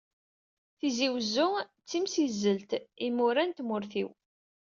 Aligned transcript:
Tizi 0.77 1.05
Uzzu, 1.17 1.47
timsizzelt 1.89 2.69
"Imura 3.07 3.43
n 3.45 3.51
tmurt-iw." 3.57 4.09